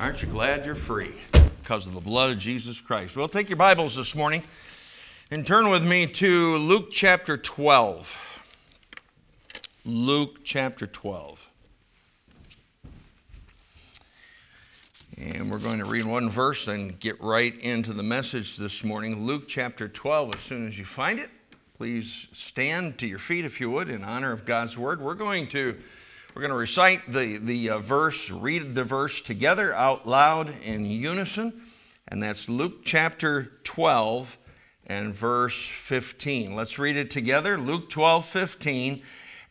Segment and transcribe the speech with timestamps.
[0.00, 1.14] Aren't you glad you're free
[1.62, 3.16] because of the blood of Jesus Christ?
[3.16, 4.42] Well, take your Bibles this morning
[5.30, 8.18] and turn with me to Luke chapter 12.
[9.84, 11.48] Luke chapter 12.
[15.16, 19.24] And we're going to read one verse and get right into the message this morning.
[19.24, 21.30] Luke chapter 12, as soon as you find it,
[21.78, 25.00] please stand to your feet if you would in honor of God's word.
[25.00, 25.76] We're going to
[26.34, 30.84] we're going to recite the, the uh, verse, read the verse together out loud in
[30.84, 31.62] unison,
[32.08, 34.36] and that's Luke chapter 12
[34.86, 36.56] and verse 15.
[36.56, 37.56] Let's read it together.
[37.56, 39.02] Luke 12, 15.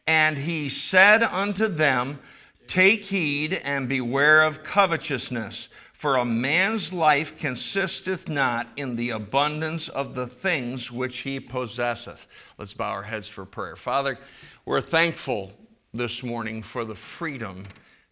[0.08, 2.20] And he said unto them,
[2.68, 9.88] Take heed and beware of covetousness, for a man's life consisteth not in the abundance
[9.88, 12.28] of the things which he possesseth.
[12.58, 13.78] Let's bow our heads for prayer.
[13.78, 14.20] Father,
[14.66, 15.54] we're thankful
[15.96, 17.68] this morning for the freedom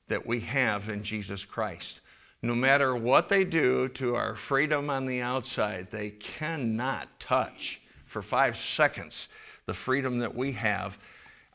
[0.07, 2.01] that we have in Jesus Christ.
[2.43, 8.21] No matter what they do to our freedom on the outside, they cannot touch for
[8.21, 9.29] five seconds
[9.65, 10.97] the freedom that we have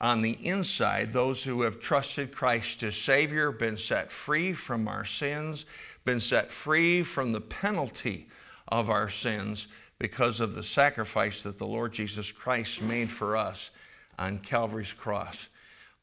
[0.01, 1.13] on the inside.
[1.13, 5.65] Those who have trusted Christ as Savior, been set free from our sins,
[6.05, 8.29] been set free from the penalty
[8.69, 9.69] of our sins
[9.99, 13.71] because of the sacrifice that the Lord Jesus Christ made for us
[14.19, 15.49] on Calvary's cross.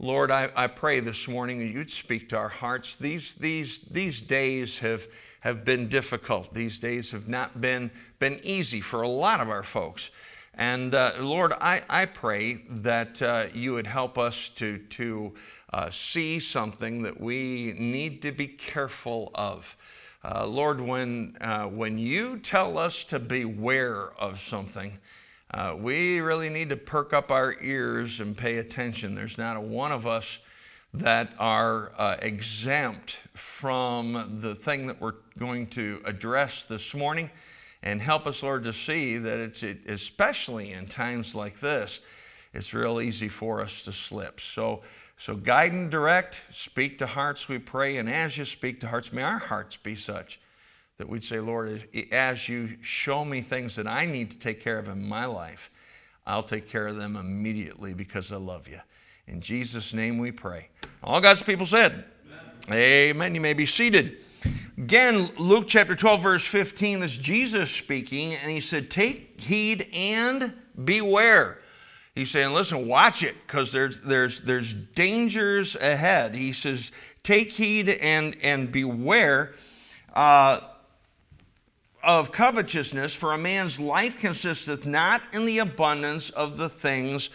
[0.03, 2.97] Lord, I, I pray this morning that you'd speak to our hearts.
[2.97, 5.07] These, these, these days have,
[5.39, 6.53] have been difficult.
[6.53, 10.09] These days have not been, been easy for a lot of our folks.
[10.55, 15.33] And uh, Lord, I, I pray that uh, you would help us to, to
[15.71, 19.77] uh, see something that we need to be careful of.
[20.25, 24.97] Uh, Lord, when, uh, when you tell us to beware of something,
[25.53, 29.13] uh, we really need to perk up our ears and pay attention.
[29.13, 30.39] There's not a one of us
[30.95, 37.29] that are uh, exempt from the thing that we're going to address this morning.
[37.83, 41.99] And help us, Lord, to see that it's, it, especially in times like this,
[42.53, 44.39] it's real easy for us to slip.
[44.39, 44.81] So,
[45.19, 47.97] so guide and direct, speak to hearts, we pray.
[47.97, 50.39] And as you speak to hearts, may our hearts be such
[50.97, 54.77] that we'd say, Lord, as you show me things that I need to take care
[54.77, 55.71] of in my life,
[56.25, 58.79] I'll take care of them immediately because I love you.
[59.27, 60.67] In Jesus' name we pray.
[61.03, 62.05] All God's people said,
[62.67, 62.79] Amen.
[62.79, 63.35] Amen.
[63.35, 64.17] You may be seated.
[64.77, 70.53] Again, Luke chapter 12, verse 15 is Jesus speaking, and he said, Take heed and
[70.83, 71.59] beware.
[72.15, 76.35] He's saying, Listen, watch it, because there's, there's, there's dangers ahead.
[76.35, 76.91] He says,
[77.23, 79.53] Take heed and, and beware.
[80.13, 80.61] Uh,
[82.03, 87.29] of covetousness, for a man's life consisteth not in the abundance of the things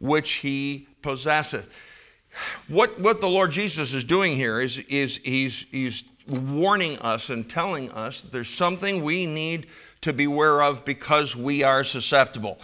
[0.00, 1.68] which he possesseth.
[2.68, 7.48] What, what the Lord Jesus is doing here is, is he's, he's warning us and
[7.48, 9.68] telling us there's something we need
[10.02, 12.58] to beware of because we are susceptible.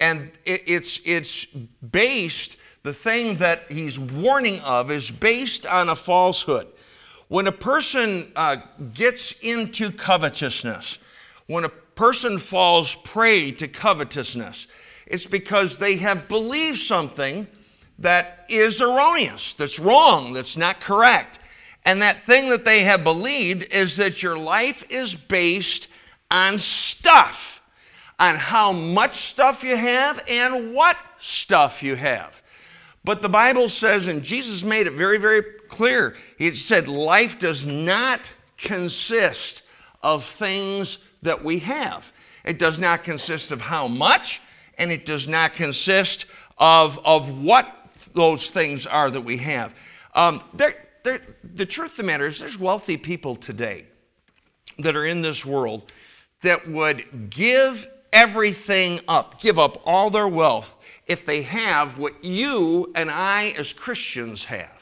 [0.00, 1.46] And it, it's, it's
[1.90, 6.68] based, the thing that he's warning of is based on a falsehood.
[7.28, 8.56] When a person uh,
[8.94, 10.98] gets into covetousness,
[11.46, 14.68] when a person falls prey to covetousness,
[15.06, 17.46] it's because they have believed something
[17.98, 21.38] that is erroneous, that's wrong, that's not correct.
[21.84, 25.88] And that thing that they have believed is that your life is based
[26.30, 27.60] on stuff,
[28.18, 32.42] on how much stuff you have and what stuff you have.
[33.04, 37.66] But the Bible says, and Jesus made it very, very clear, He said, life does
[37.66, 39.62] not consist
[40.02, 42.12] of things that we have.
[42.44, 44.40] It does not consist of how much,
[44.78, 46.26] and it does not consist
[46.58, 49.74] of, of what those things are that we have.
[50.14, 51.20] Um, they're, they're,
[51.54, 53.86] the truth of the matter is, there's wealthy people today
[54.78, 55.92] that are in this world
[56.42, 62.92] that would give everything up, give up all their wealth if they have what you
[62.94, 64.75] and I as Christians have.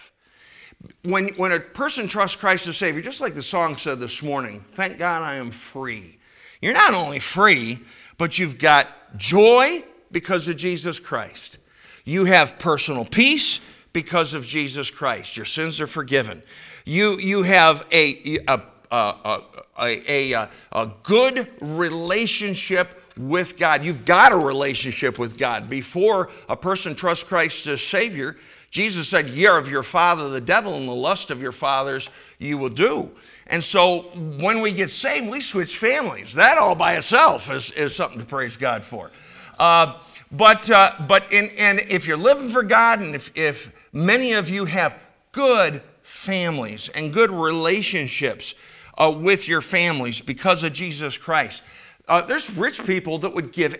[1.03, 4.64] When, when a person trusts Christ as Savior, just like the song said this morning,
[4.75, 6.19] thank God I am free.
[6.61, 7.81] You're not only free,
[8.19, 11.59] but you've got joy because of Jesus Christ.
[12.05, 13.61] You have personal peace
[13.93, 15.37] because of Jesus Christ.
[15.37, 16.43] Your sins are forgiven.
[16.85, 19.41] You, you have a, a, a,
[19.79, 23.85] a, a, a good relationship with God.
[23.85, 25.70] You've got a relationship with God.
[25.70, 28.37] Before a person trusts Christ as Savior,
[28.75, 32.11] Jesus said, You're of your father the devil, and the lust of your fathers
[32.41, 33.09] you will do.
[33.47, 34.03] And so
[34.41, 36.35] when we get saved, we switch families.
[36.35, 39.12] That all by itself is, is something to praise God for.
[39.61, 40.00] Uh,
[40.32, 44.50] but uh, but in, and if you're living for God, and if, if many of
[44.50, 44.97] you have
[45.31, 48.55] good families and good relationships,
[48.99, 51.62] uh, with your families because of Jesus Christ.
[52.09, 53.76] Uh, there's rich people that would give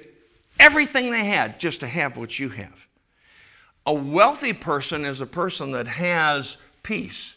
[0.59, 2.84] everything they had just to have what you have.
[3.87, 7.35] A wealthy person is a person that has peace,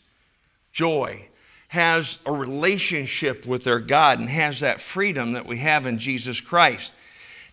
[0.72, 1.28] joy,
[1.68, 6.40] has a relationship with their God, and has that freedom that we have in Jesus
[6.40, 6.94] Christ.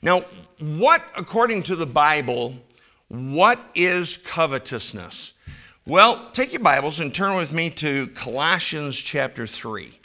[0.02, 0.24] Now,
[0.58, 2.54] what, according to the Bible,
[3.08, 5.32] what is covetousness?
[5.86, 9.98] Well, take your Bibles and turn with me to Colossians chapter 3.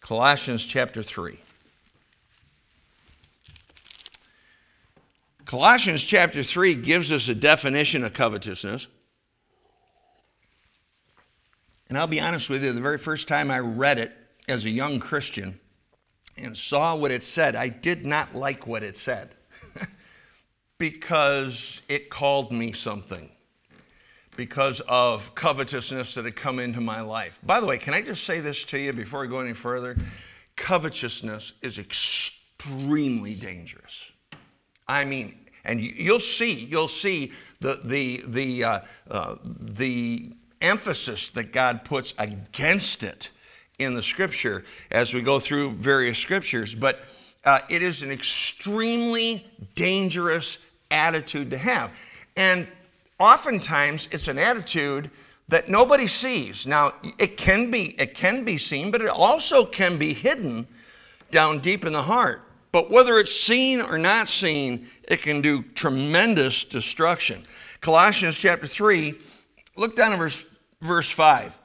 [0.00, 1.38] Colossians chapter 3.
[5.48, 8.86] Colossians chapter 3 gives us a definition of covetousness.
[11.88, 14.12] And I'll be honest with you, the very first time I read it
[14.46, 15.58] as a young Christian
[16.36, 19.30] and saw what it said, I did not like what it said
[20.78, 23.30] because it called me something
[24.36, 27.38] because of covetousness that had come into my life.
[27.42, 29.96] By the way, can I just say this to you before I go any further?
[30.56, 33.94] Covetousness is extremely dangerous.
[34.88, 38.80] I mean, and you'll see, you'll see the, the, the, uh,
[39.10, 43.30] uh, the emphasis that God puts against it
[43.78, 46.74] in the scripture as we go through various scriptures.
[46.74, 47.00] But
[47.44, 50.58] uh, it is an extremely dangerous
[50.90, 51.90] attitude to have.
[52.36, 52.66] And
[53.18, 55.10] oftentimes it's an attitude
[55.48, 56.66] that nobody sees.
[56.66, 60.66] Now, it can be, it can be seen, but it also can be hidden
[61.30, 62.42] down deep in the heart.
[62.70, 67.44] But whether it's seen or not seen, it can do tremendous destruction.
[67.80, 69.14] Colossians chapter 3,
[69.76, 70.44] look down at verse,
[70.82, 71.56] verse 5.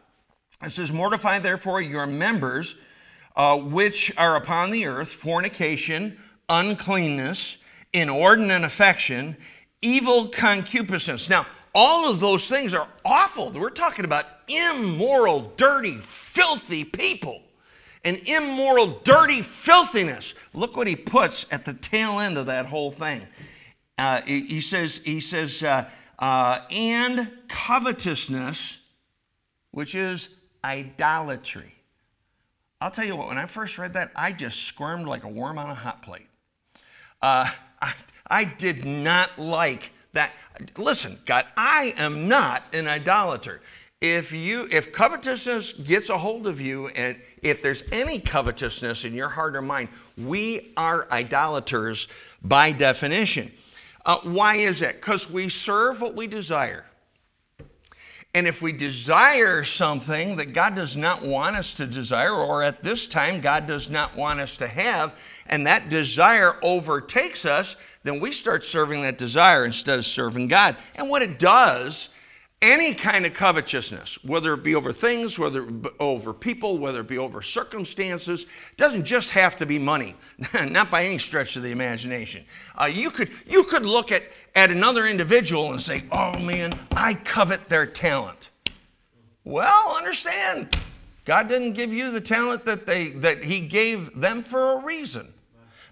[0.64, 2.76] It says, Mortify therefore your members
[3.36, 6.18] uh, which are upon the earth fornication,
[6.48, 7.58] uncleanness,
[7.92, 9.36] inordinate affection,
[9.82, 11.30] evil concupiscence.
[11.30, 13.52] Now, all of those things are awful.
[13.52, 17.42] We're talking about immoral, dirty, filthy people
[18.04, 20.34] and immoral, dirty filthiness.
[20.54, 23.26] Look what he puts at the tail end of that whole thing.
[23.98, 25.90] Uh, he, says, he says, uh,
[26.20, 28.78] uh, and covetousness,
[29.72, 30.30] which is
[30.64, 31.74] idolatry.
[32.82, 35.58] I'll tell you what, when I first read that, I just squirmed like a worm
[35.58, 36.28] on a hot plate.
[37.22, 37.50] Uh,
[37.82, 37.94] I,
[38.28, 40.32] I did not like that.
[40.78, 43.62] Listen, God, I am not an idolater
[44.04, 49.14] if you if covetousness gets a hold of you and if there's any covetousness in
[49.14, 52.10] your heart or mind we are idolaters
[52.44, 53.50] by definition.
[54.06, 54.96] Uh, why is that?
[54.96, 56.84] Because we serve what we desire.
[58.34, 62.84] And if we desire something that god does not want us to desire or at
[62.84, 65.14] this time god does not want us to have
[65.46, 70.76] and that desire overtakes us then we start serving that desire instead of serving god.
[70.96, 72.10] And what it does
[72.64, 77.02] any kind of covetousness, whether it be over things, whether it be over people, whether
[77.02, 78.46] it be over circumstances,
[78.78, 80.16] doesn't just have to be money,
[80.70, 82.46] not by any stretch of the imagination.
[82.80, 84.24] Uh, you, could, you could look at,
[84.56, 88.52] at another individual and say, oh man, I covet their talent.
[89.44, 90.78] Well, understand,
[91.26, 95.34] God didn't give you the talent that, they, that He gave them for a reason.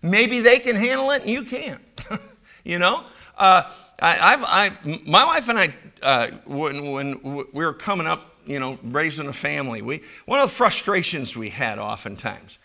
[0.02, 1.82] Maybe they can handle it and you can't.
[2.64, 3.08] you know?
[3.38, 3.70] Uh,
[4.02, 8.78] I, I, my wife and I, uh, when, when we were coming up, you know,
[8.84, 12.58] raising a family, we, one of the frustrations we had oftentimes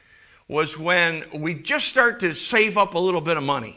[0.48, 3.76] was when we just start to save up a little bit of money.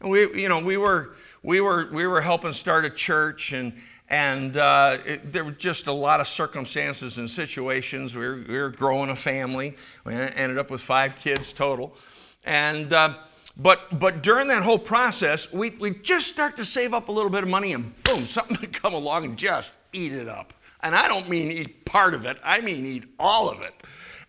[0.00, 3.72] And we, you know, we were, we were, we were helping start a church and,
[4.08, 8.14] and uh, it, there were just a lot of circumstances and situations.
[8.14, 9.76] We were, we were growing a family.
[10.04, 11.96] We ended up with five kids total.
[12.44, 13.14] And, uh,
[13.56, 17.30] but, but during that whole process, we, we just start to save up a little
[17.30, 20.54] bit of money and boom, something would come along and just eat it up.
[20.82, 23.74] And I don't mean eat part of it, I mean eat all of it.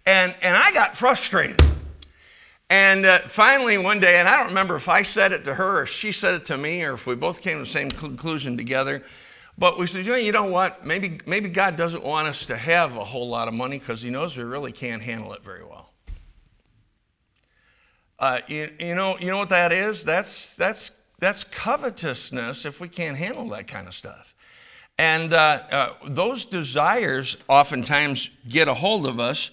[0.05, 1.61] And, and I got frustrated.
[2.69, 5.81] And uh, finally, one day, and I don't remember if I said it to her
[5.81, 8.57] or she said it to me or if we both came to the same conclusion
[8.57, 9.03] together,
[9.57, 10.85] but we said, you know what?
[10.85, 14.09] Maybe, maybe God doesn't want us to have a whole lot of money because He
[14.09, 15.82] knows we really can't handle it very well.
[18.19, 20.03] Uh, you, you, know, you know what that is?
[20.03, 24.33] That's, that's, that's covetousness if we can't handle that kind of stuff.
[24.97, 29.51] And uh, uh, those desires oftentimes get a hold of us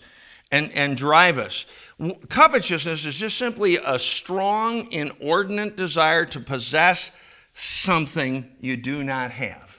[0.53, 1.67] and, and drive us.
[2.29, 7.11] Covetousness is just simply a strong, inordinate desire to possess
[7.55, 9.71] something you do not have.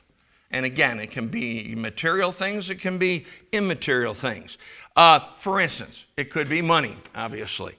[0.51, 4.57] And again, it can be material things, it can be immaterial things.
[4.95, 7.75] Uh, for instance, it could be money, obviously.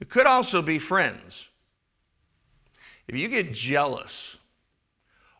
[0.00, 1.44] It could also be friends.
[3.06, 4.36] If you get jealous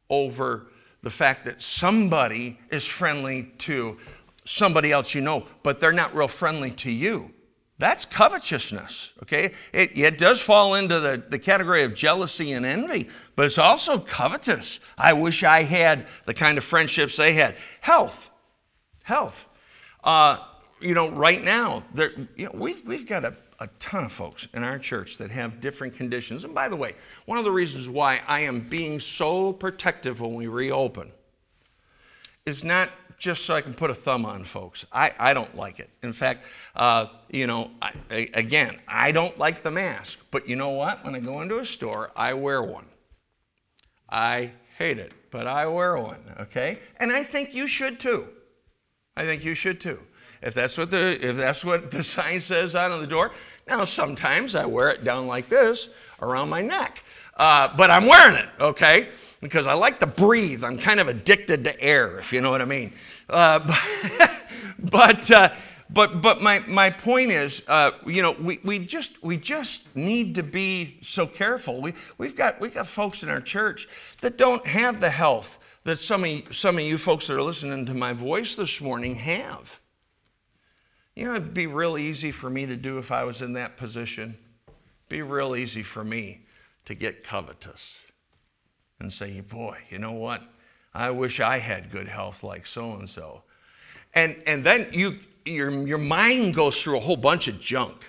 [0.08, 0.66] over
[1.02, 3.96] the fact that somebody is friendly to
[4.44, 7.30] somebody else you know, but they're not real friendly to you.
[7.78, 9.52] That's covetousness, okay?
[9.72, 13.98] It, it does fall into the, the category of jealousy and envy, but it's also
[13.98, 14.80] covetous.
[14.98, 17.56] I wish I had the kind of friendships they had.
[17.80, 18.28] Health,
[19.02, 19.48] health.
[20.04, 20.38] Uh,
[20.80, 24.48] you know, right now, there, you know, we've, we've got a, a ton of folks
[24.54, 26.44] in our church that have different conditions.
[26.44, 26.94] And by the way,
[27.26, 31.12] one of the reasons why I am being so protective when we reopen
[32.46, 34.86] is not just so I can put a thumb on folks.
[34.90, 35.90] I, I don't like it.
[36.02, 37.92] In fact, uh, you know, I,
[38.32, 40.20] again, I don't like the mask.
[40.30, 41.04] But you know what?
[41.04, 42.86] When I go into a store, I wear one.
[44.08, 46.78] I hate it, but I wear one, okay?
[46.96, 48.26] And I think you should too.
[49.16, 50.00] I think you should too.
[50.42, 53.32] If that's what the if that's what the sign says out on the door.
[53.66, 57.04] Now sometimes I wear it down like this around my neck,
[57.36, 59.08] uh, but I'm wearing it, okay?
[59.40, 60.64] because I like to breathe.
[60.64, 62.92] I'm kind of addicted to air, if you know what I mean.
[63.28, 63.58] Uh,
[64.78, 65.54] but uh,
[65.88, 70.34] but but my my point is, uh, you know, we, we just we just need
[70.34, 71.80] to be so careful.
[71.80, 73.88] We we've got we've got folks in our church
[74.20, 77.86] that don't have the health that some of some of you folks that are listening
[77.86, 79.79] to my voice this morning have.
[81.14, 83.76] You know, it'd be real easy for me to do if I was in that
[83.76, 84.36] position.
[85.08, 86.40] Be real easy for me
[86.84, 87.96] to get covetous
[89.00, 90.42] and say, boy, you know what?
[90.94, 93.42] I wish I had good health like so and so.
[94.14, 98.04] And and then you your your mind goes through a whole bunch of junk,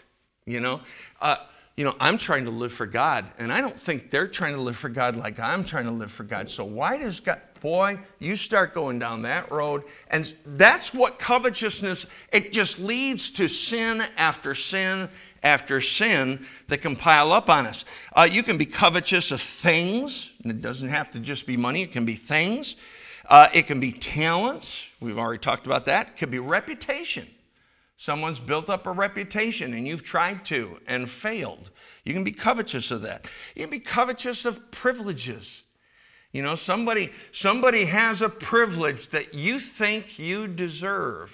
[0.45, 0.81] you know.
[1.21, 1.37] Uh,
[1.77, 4.61] you know, I'm trying to live for God, and I don't think they're trying to
[4.61, 6.49] live for God like I'm trying to live for God.
[6.49, 7.41] So why does God?
[7.61, 12.07] Boy, you start going down that road, and that's what covetousness.
[12.33, 15.07] It just leads to sin after sin
[15.43, 17.85] after sin that can pile up on us.
[18.13, 21.83] Uh, you can be covetous of things, and it doesn't have to just be money,
[21.83, 22.75] it can be things.
[23.27, 24.85] Uh, it can be talents.
[24.99, 26.09] We've already talked about that.
[26.09, 27.27] It could be reputation.
[27.97, 31.69] Someone's built up a reputation and you've tried to and failed.
[32.03, 33.27] You can be covetous of that.
[33.55, 35.60] You can be covetous of privileges.
[36.31, 41.31] You know, somebody somebody has a privilege that you think you deserve.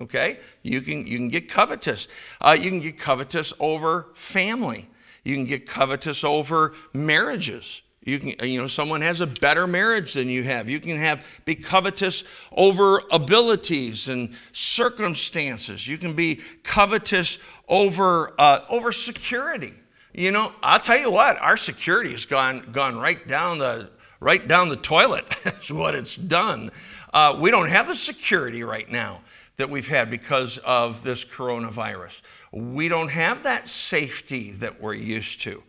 [0.00, 0.38] Okay?
[0.62, 2.08] You can, you can get covetous.
[2.40, 4.88] Uh, you can get covetous over family.
[5.24, 7.82] You can get covetous over marriages.
[8.04, 10.68] You can, you know, someone has a better marriage than you have.
[10.68, 15.86] You can have be covetous over abilities and circumstances.
[15.86, 19.74] You can be covetous over uh, over security.
[20.14, 23.90] You know, I'll tell you what, our security has gone gone right down the
[24.22, 25.24] right down the toilet.
[25.62, 26.70] Is what it's done.
[27.12, 29.20] Uh, we don't have the security right now
[29.56, 32.20] that we've had because of this coronavirus.
[32.52, 35.62] We don't have that safety that we're used to.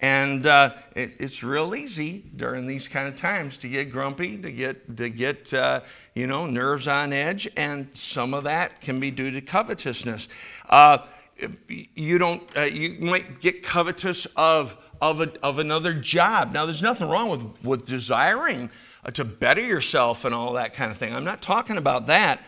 [0.00, 4.52] And uh, it, it's real easy during these kind of times to get grumpy, to
[4.52, 5.80] get, to get uh,
[6.14, 10.28] you know, nerves on edge, and some of that can be due to covetousness.
[10.68, 10.98] Uh,
[11.68, 16.52] you don't, uh, you might get covetous of, of, a, of another job.
[16.52, 18.70] Now, there's nothing wrong with, with desiring
[19.04, 21.14] uh, to better yourself and all that kind of thing.
[21.14, 22.40] I'm not talking about that.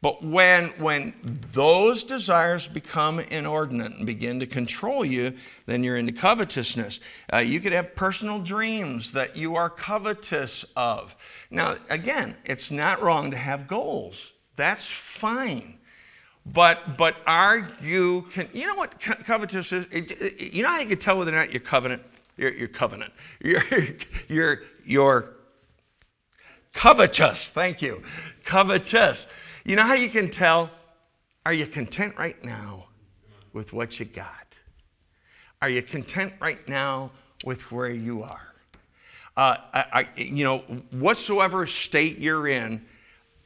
[0.00, 1.12] But when, when
[1.52, 5.34] those desires become inordinate and begin to control you,
[5.66, 7.00] then you're into covetousness.
[7.32, 11.16] Uh, you could have personal dreams that you are covetous of.
[11.50, 14.32] Now, again, it's not wrong to have goals.
[14.54, 15.77] That's fine.
[16.52, 19.86] But but are you can you know what covetous is?
[19.90, 22.02] It, it, you know how you can tell whether or not you're covenant.
[22.36, 23.12] You're, you're covenant.
[23.40, 23.62] You're
[24.28, 25.30] you're you're
[26.72, 27.50] covetous.
[27.50, 28.02] Thank you,
[28.44, 29.26] covetous.
[29.64, 30.70] You know how you can tell?
[31.44, 32.88] Are you content right now
[33.52, 34.46] with what you got?
[35.60, 37.10] Are you content right now
[37.44, 38.54] with where you are?
[39.36, 40.58] Uh, I, I, you know,
[40.90, 42.84] whatsoever state you're in,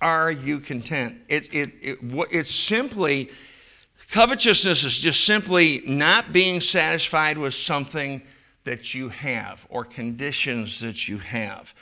[0.03, 1.17] are you content?
[1.29, 1.99] It, it, it,
[2.31, 3.31] it's simply,
[4.11, 8.21] covetousness is just simply not being satisfied with something
[8.65, 11.73] that you have or conditions that you have.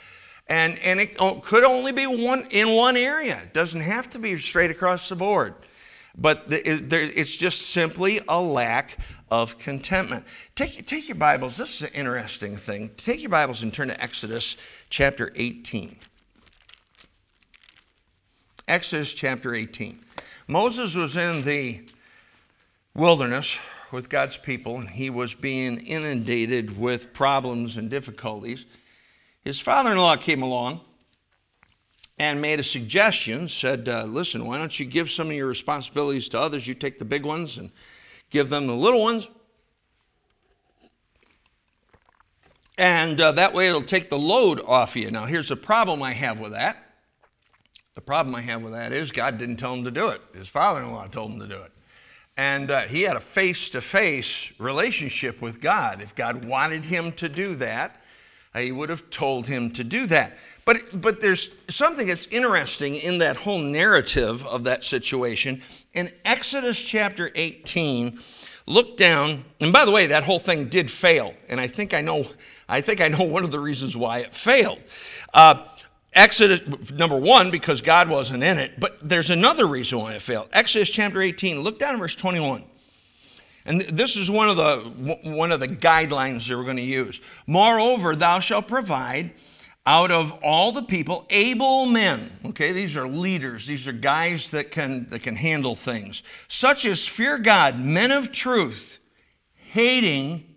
[0.47, 3.39] And, and it could only be one in one area.
[3.43, 5.55] It doesn't have to be straight across the board.
[6.17, 8.97] But it's just simply a lack
[9.29, 10.25] of contentment.
[10.55, 11.55] Take, take your Bibles.
[11.55, 12.91] This is an interesting thing.
[12.97, 14.57] Take your Bibles and turn to Exodus
[14.89, 15.95] chapter 18.
[18.71, 19.99] Exodus chapter 18.
[20.47, 21.81] Moses was in the
[22.95, 23.57] wilderness
[23.91, 28.65] with God's people, and he was being inundated with problems and difficulties.
[29.43, 30.79] His father in law came along
[32.17, 36.29] and made a suggestion, said, uh, Listen, why don't you give some of your responsibilities
[36.29, 36.65] to others?
[36.65, 37.71] You take the big ones and
[38.29, 39.27] give them the little ones.
[42.77, 45.11] And uh, that way it'll take the load off you.
[45.11, 46.90] Now, here's the problem I have with that.
[47.93, 50.21] The problem I have with that is God didn't tell him to do it.
[50.33, 51.71] His father in law told him to do it.
[52.37, 56.01] And uh, he had a face to face relationship with God.
[56.01, 58.01] If God wanted him to do that,
[58.55, 60.37] he would have told him to do that.
[60.63, 65.61] But, but there's something that's interesting in that whole narrative of that situation.
[65.93, 68.19] In Exodus chapter 18,
[68.67, 71.33] look down, and by the way, that whole thing did fail.
[71.49, 72.25] And I think I know,
[72.69, 74.79] I think I know one of the reasons why it failed.
[75.33, 75.63] Uh,
[76.13, 80.49] Exodus, number one, because God wasn't in it, but there's another reason why it failed.
[80.51, 82.63] Exodus chapter 18, look down at verse 21.
[83.65, 87.21] And this is one of the, one of the guidelines that we're going to use.
[87.47, 89.31] Moreover, thou shalt provide
[89.85, 92.31] out of all the people able men.
[92.45, 97.07] Okay, these are leaders, these are guys that can, that can handle things, such as
[97.07, 98.99] fear God, men of truth,
[99.53, 100.55] hating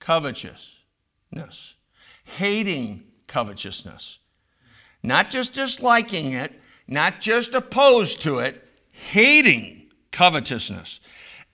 [0.00, 1.74] covetousness.
[2.24, 4.18] Hating covetousness.
[5.06, 6.52] Not just disliking it,
[6.88, 10.98] not just opposed to it, hating covetousness.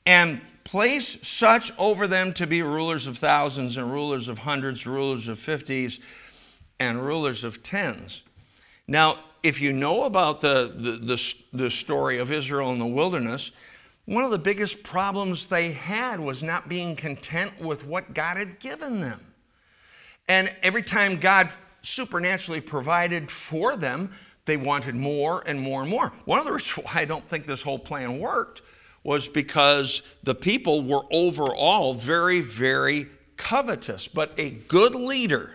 [0.07, 5.29] And place such over them to be rulers of thousands and rulers of hundreds, rulers
[5.29, 6.01] of fifties,
[6.81, 8.23] and rulers of tens.
[8.89, 13.51] Now, if you know about the, the, the, the, story of Israel in the wilderness,
[14.07, 18.59] one of the biggest problems they had was not being content with what God had
[18.61, 19.21] given them.
[20.29, 21.51] And every time God
[21.83, 24.13] supernaturally provided for them,
[24.45, 26.13] they wanted more and more and more.
[26.25, 28.63] One of the reasons why I don't think this whole plan worked
[29.05, 34.07] was because the people were overall very, very covetous.
[34.07, 35.51] But a good leader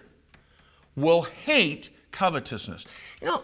[0.96, 2.86] will hate covetousness.
[3.22, 3.44] You know,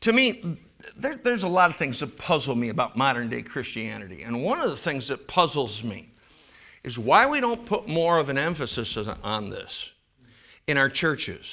[0.00, 0.58] to me,
[0.96, 4.22] there, there's a lot of things that puzzle me about modern day Christianity.
[4.22, 6.10] And one of the things that puzzles me
[6.84, 9.90] is why we don't put more of an emphasis on this
[10.68, 11.46] in our churches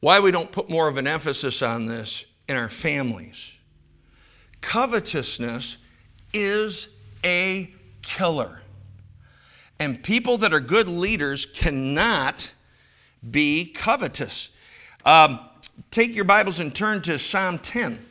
[0.00, 3.52] why we don't put more of an emphasis on this in our families.
[4.60, 5.78] Covetousness
[6.32, 6.88] is
[7.24, 7.72] a
[8.02, 8.60] killer.
[9.78, 12.50] And people that are good leaders cannot
[13.30, 14.50] be covetous.
[15.04, 15.40] Um,
[15.90, 18.04] take your Bibles and turn to Psalm 10.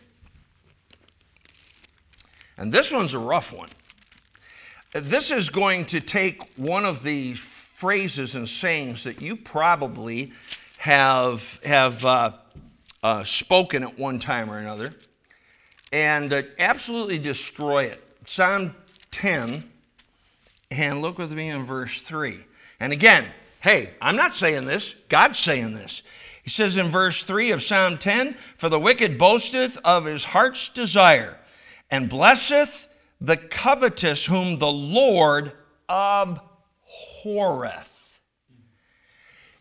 [2.58, 3.70] And this one's a rough one.
[4.94, 10.32] This is going to take one of the phrases and sayings that you probably
[10.86, 12.32] have, have uh,
[13.02, 14.94] uh, spoken at one time or another
[15.92, 18.04] and uh, absolutely destroy it.
[18.26, 18.76] Psalm
[19.10, 19.64] 10,
[20.70, 22.38] and look with me in verse 3.
[22.80, 23.26] And again,
[23.62, 26.04] hey, I'm not saying this, God's saying this.
[26.44, 30.70] He says in verse 3 of Psalm 10 For the wicked boasteth of his heart's
[30.70, 31.36] desire,
[31.90, 32.88] and blesseth
[33.22, 35.52] the covetous whom the Lord
[35.90, 36.44] abhorreth.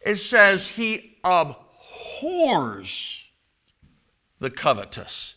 [0.05, 3.27] It says he abhors
[4.39, 5.35] the covetous.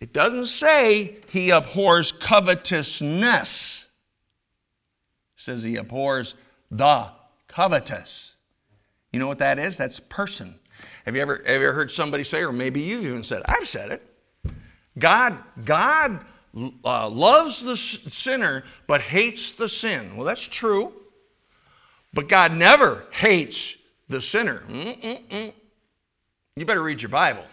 [0.00, 3.86] It doesn't say he abhors covetousness.
[5.36, 6.34] It says he abhors
[6.70, 7.10] the
[7.46, 8.34] covetous.
[9.12, 9.76] You know what that is?
[9.76, 10.58] That's person.
[11.04, 13.68] Have you ever, have you ever heard somebody say, or maybe you've even said, I've
[13.68, 14.52] said it.
[14.98, 16.24] God, God
[16.84, 20.16] uh, loves the sinner but hates the sin.
[20.16, 20.92] Well, that's true.
[22.12, 23.76] But God never hates
[24.08, 24.62] the sinner.
[24.68, 25.52] Mm-mm-mm.
[26.56, 27.44] You better read your Bible.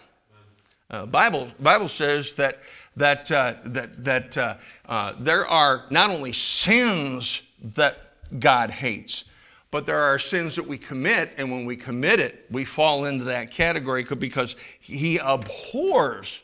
[0.90, 2.60] Uh, Bible Bible says that
[2.96, 4.56] that uh, that that uh,
[4.88, 7.42] uh, there are not only sins
[7.76, 7.98] that
[8.40, 9.24] God hates,
[9.70, 13.24] but there are sins that we commit, and when we commit it, we fall into
[13.24, 16.42] that category because He abhors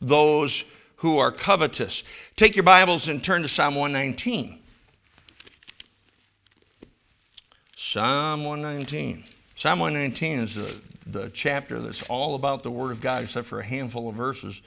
[0.00, 0.64] those
[0.96, 2.04] who are covetous.
[2.36, 4.57] Take your Bibles and turn to Psalm 119.
[7.80, 9.22] Psalm 119.
[9.54, 13.60] Psalm 119 is the, the chapter that's all about the Word of God, except for
[13.60, 14.60] a handful of verses.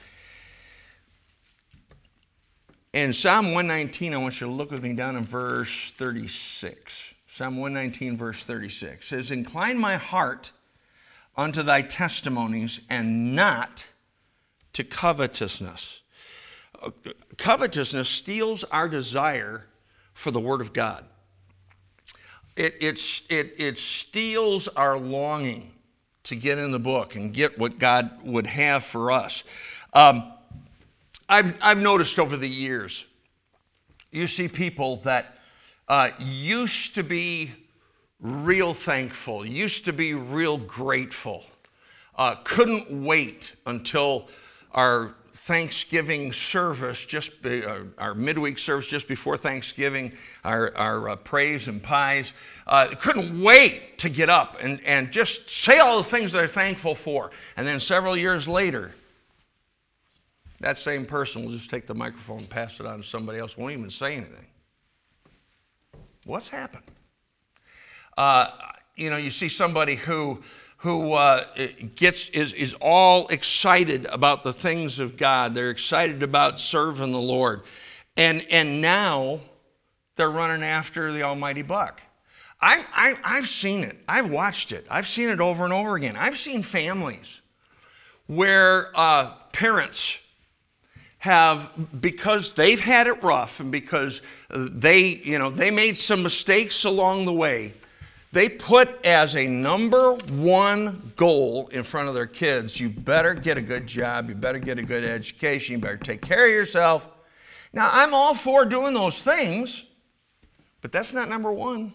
[2.94, 7.14] In Psalm 119, I want you to look with me down in verse 36.
[7.28, 10.50] Psalm 119, verse 36 says, Incline my heart
[11.36, 13.86] unto thy testimonies and not
[14.72, 16.00] to covetousness.
[16.80, 16.90] Uh,
[17.36, 19.66] covetousness steals our desire
[20.14, 21.04] for the Word of God
[22.56, 25.72] it, it, it, it steals our longing
[26.24, 29.44] to get in the book and get what God would have for us.
[29.92, 30.32] Um,
[31.28, 33.06] I've, I've noticed over the years,
[34.10, 35.38] you see people that
[35.88, 37.52] uh, used to be
[38.20, 41.44] real thankful, used to be real grateful,
[42.16, 44.28] uh, couldn't wait until
[44.72, 50.12] our Thanksgiving service, just be, uh, our midweek service just before Thanksgiving,
[50.44, 52.32] our, our uh, praise and pies.
[52.66, 56.94] Uh, couldn't wait to get up and, and just say all the things they're thankful
[56.94, 57.30] for.
[57.56, 58.92] And then several years later,
[60.60, 63.56] that same person will just take the microphone and pass it on to somebody else,
[63.56, 64.46] won't even say anything.
[66.24, 66.84] What's happened?
[68.16, 68.48] Uh,
[68.96, 70.42] you know, you see somebody who
[70.82, 71.44] who uh,
[71.94, 75.54] gets is is all excited about the things of God.
[75.54, 77.62] They're excited about serving the Lord,
[78.16, 79.38] and and now
[80.16, 82.00] they're running after the almighty buck.
[82.60, 83.96] I, I, I've seen it.
[84.08, 84.86] I've watched it.
[84.90, 86.16] I've seen it over and over again.
[86.16, 87.40] I've seen families
[88.26, 90.18] where uh, parents
[91.18, 96.82] have because they've had it rough and because they you know they made some mistakes
[96.82, 97.72] along the way
[98.32, 103.58] they put as a number one goal in front of their kids you better get
[103.58, 107.08] a good job you better get a good education you better take care of yourself.
[107.72, 109.84] Now i'm all for doing those things
[110.82, 111.94] but that's not number one.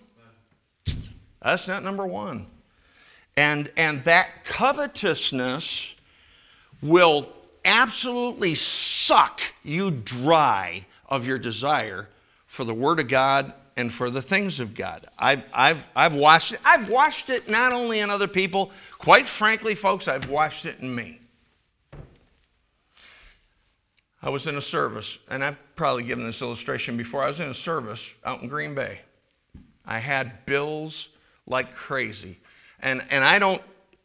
[1.43, 2.47] That's not number one.
[3.35, 5.93] And and that covetousness
[6.81, 7.29] will
[7.65, 12.07] absolutely suck you dry of your desire
[12.47, 15.07] for the Word of God and for the things of God.
[15.17, 16.59] I've, I've, I've watched it.
[16.65, 20.93] I've watched it not only in other people, quite frankly, folks, I've watched it in
[20.93, 21.21] me.
[24.21, 27.23] I was in a service, and I've probably given this illustration before.
[27.23, 28.99] I was in a service out in Green Bay.
[29.85, 31.09] I had bills
[31.45, 32.39] like crazy.
[32.81, 33.61] And, and I don't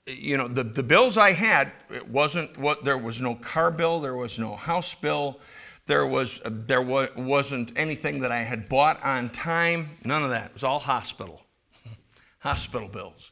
[0.07, 4.01] you know, the, the bills I had, it wasn't what, there was no car bill,
[4.01, 5.39] there was no house bill,
[5.87, 10.31] there, was, uh, there wa- wasn't anything that I had bought on time, none of
[10.31, 10.47] that.
[10.47, 11.43] It was all hospital,
[12.39, 13.31] hospital bills.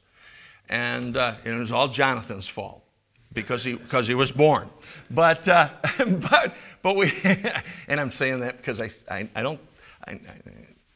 [0.69, 2.85] And, uh, it was all Jonathan's fault
[3.33, 4.69] because he, because he was born.
[5.11, 5.71] But, uh,
[6.07, 7.13] but, but we,
[7.89, 9.61] and I'm saying that because I, I, I don't,
[10.07, 10.21] I, I,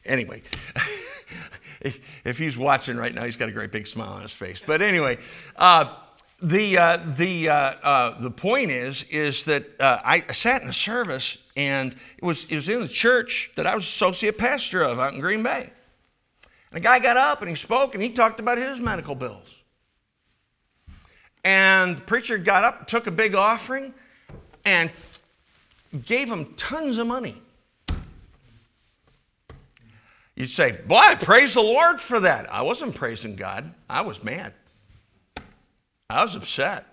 [0.05, 0.41] anyway.
[2.25, 4.61] if he's watching right now, he's got a great big smile on his face.
[4.65, 5.19] But anyway,
[5.55, 5.93] uh,
[6.41, 10.73] the uh, the uh, uh, the point is is that uh, I sat in a
[10.73, 14.99] service and it was it was in the church that I was associate pastor of
[14.99, 15.69] out in Green Bay.
[16.71, 19.47] And a guy got up and he spoke and he talked about his medical bills.
[21.45, 23.93] And the preacher got up, took a big offering,
[24.65, 24.91] and
[26.05, 27.41] gave him tons of money.
[30.35, 32.51] You'd say, Boy, praise the Lord for that.
[32.51, 34.53] I wasn't praising God, I was mad.
[36.09, 36.85] I was upset.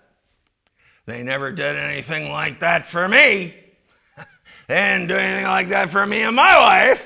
[1.05, 3.53] They never did anything like that for me.
[4.67, 7.05] they didn't do anything like that for me and my wife.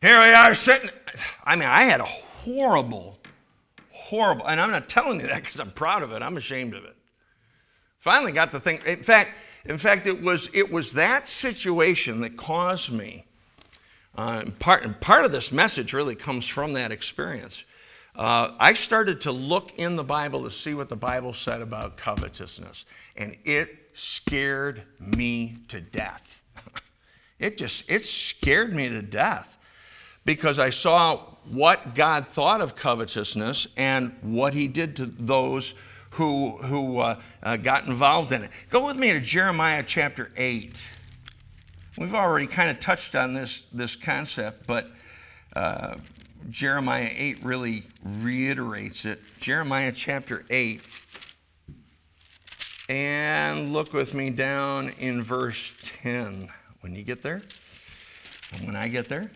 [0.00, 0.90] Here we are sitting.
[1.44, 3.18] I mean, I had a horrible,
[3.92, 6.22] horrible, and I'm not telling you that because I'm proud of it.
[6.22, 6.96] I'm ashamed of it.
[8.00, 8.80] Finally got the thing.
[8.86, 9.32] In fact,
[9.64, 13.24] in fact, it was it was that situation that caused me
[14.16, 17.62] uh, and part, and part of this message really comes from that experience.
[18.18, 21.96] Uh, I started to look in the Bible to see what the Bible said about
[21.96, 22.84] covetousness,
[23.16, 26.42] and it scared me to death.
[27.38, 29.56] it just it scared me to death
[30.24, 35.76] because I saw what God thought of covetousness and what He did to those
[36.10, 38.50] who who uh, uh, got involved in it.
[38.68, 40.82] Go with me to Jeremiah chapter eight.
[41.96, 44.90] We've already kind of touched on this, this concept, but
[45.54, 45.96] uh,
[46.50, 49.20] Jeremiah 8 really reiterates it.
[49.38, 50.80] Jeremiah chapter 8.
[52.88, 56.48] And look with me down in verse 10
[56.80, 57.42] when you get there.
[58.52, 59.30] And when I get there,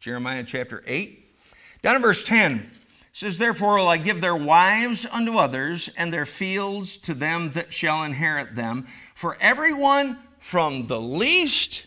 [0.00, 1.36] Jeremiah chapter 8.
[1.82, 2.70] Down in verse 10
[3.12, 7.72] says, Therefore will I give their wives unto others, and their fields to them that
[7.72, 8.86] shall inherit them.
[9.14, 11.86] For everyone from the least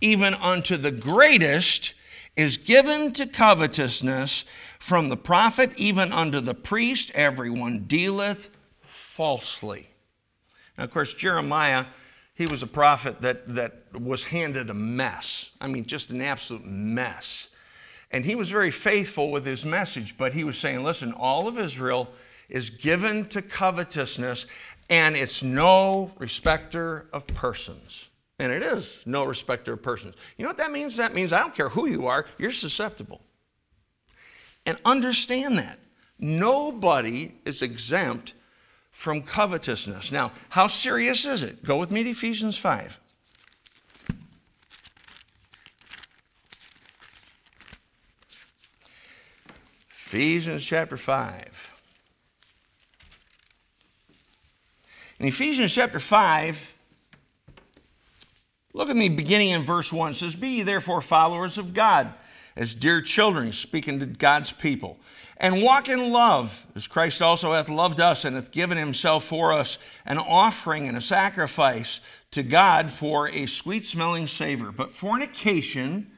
[0.00, 1.94] even unto the greatest,
[2.38, 4.44] is given to covetousness.
[4.78, 9.90] From the prophet even unto the priest, everyone dealeth falsely.
[10.78, 11.86] Now, of course, Jeremiah,
[12.34, 15.50] he was a prophet that, that was handed a mess.
[15.60, 17.48] I mean, just an absolute mess.
[18.12, 21.58] And he was very faithful with his message, but he was saying, listen, all of
[21.58, 22.08] Israel
[22.48, 24.46] is given to covetousness,
[24.88, 28.06] and it's no respecter of persons.
[28.38, 30.14] And it is no respecter of persons.
[30.36, 30.96] You know what that means?
[30.96, 33.20] That means I don't care who you are, you're susceptible.
[34.64, 35.78] And understand that.
[36.20, 38.34] Nobody is exempt
[38.92, 40.10] from covetousness.
[40.12, 41.64] Now, how serious is it?
[41.64, 42.98] Go with me to Ephesians 5.
[49.90, 51.44] Ephesians chapter 5.
[55.20, 56.72] In Ephesians chapter 5,
[58.74, 60.10] Look at me beginning in verse 1.
[60.10, 62.12] It says, Be ye therefore followers of God
[62.56, 64.98] as dear children, speaking to God's people.
[65.36, 69.52] And walk in love, as Christ also hath loved us and hath given himself for
[69.52, 72.00] us an offering and a sacrifice
[72.32, 74.72] to God for a sweet smelling savor.
[74.72, 76.10] But fornication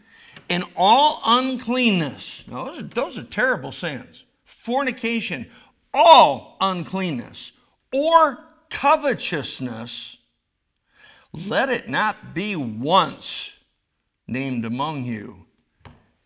[0.48, 4.24] and all uncleanness, now those are, those are terrible sins.
[4.44, 5.50] Fornication,
[5.92, 7.52] all uncleanness,
[7.92, 8.38] or
[8.70, 10.16] covetousness,
[11.32, 13.50] let it not be once
[14.26, 15.44] named among you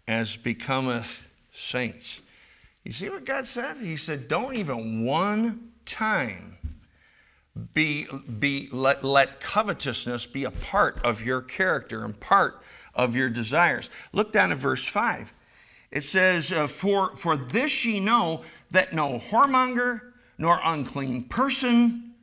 [0.07, 2.21] as becometh saints.
[2.85, 3.79] You see what God said?
[3.79, 6.57] He said, don't even one time
[7.73, 8.07] be,
[8.39, 12.63] be let, let covetousness be a part of your character and part
[12.95, 13.91] of your desires.
[14.13, 15.33] Look down at verse 5.
[15.91, 20.01] It says, uh, for, for this ye know that no whoremonger,
[20.39, 22.15] nor unclean person,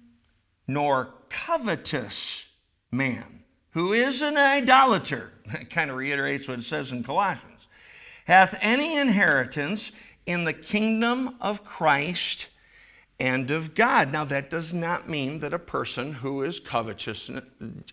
[0.67, 2.46] nor covetous
[2.92, 7.68] man, who is an idolater, that kind of reiterates what it says in Colossians,
[8.26, 9.92] hath any inheritance
[10.26, 12.50] in the kingdom of Christ
[13.20, 14.12] and of God.
[14.12, 17.30] Now, that does not mean that a person who is covetous,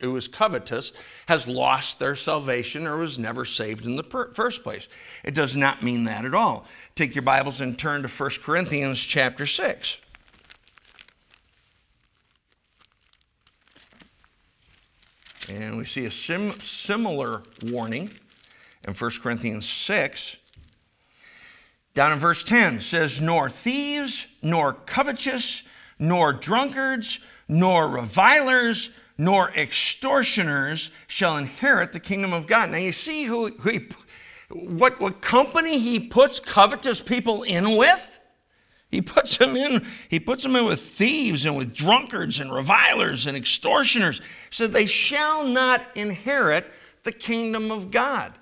[0.00, 0.92] who is covetous
[1.26, 4.88] has lost their salvation or was never saved in the per- first place.
[5.22, 6.66] It does not mean that at all.
[6.94, 9.98] Take your Bibles and turn to 1 Corinthians chapter 6.
[15.48, 18.10] And we see a sim- similar warning
[18.86, 20.36] in 1 Corinthians 6.
[21.94, 25.62] Down in verse 10 says, Nor thieves, nor covetous,
[25.98, 32.70] nor drunkards, nor revilers, nor extortioners shall inherit the kingdom of God.
[32.70, 33.88] Now you see who, who he,
[34.50, 38.17] what, what company he puts covetous people in with?
[38.90, 43.26] He puts them in, he puts them in with thieves and with drunkards and revilers
[43.26, 44.22] and extortioners.
[44.50, 46.66] So they shall not inherit
[47.02, 48.32] the kingdom of God.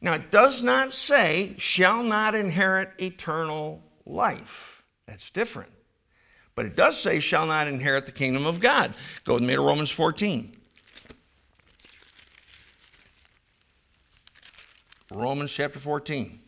[0.00, 4.82] Now it does not say shall not inherit eternal life.
[5.06, 5.70] That's different.
[6.54, 8.94] But it does say shall not inherit the kingdom of God.
[9.24, 10.56] Go with me to Romans 14.
[15.10, 16.39] Romans chapter 14.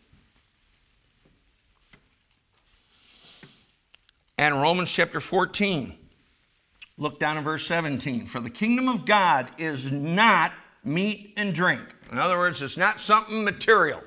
[4.42, 5.96] And Romans chapter 14.
[6.98, 8.26] Look down in verse 17.
[8.26, 10.52] For the kingdom of God is not
[10.82, 11.82] meat and drink.
[12.10, 14.02] In other words, it's not something material,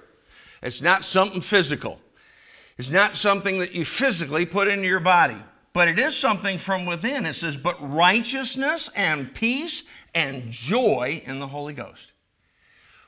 [0.62, 2.02] it's not something physical,
[2.78, 5.38] it's not something that you physically put into your body.
[5.71, 7.26] But it is something from within.
[7.26, 12.12] It says, but righteousness and peace and joy in the Holy Ghost.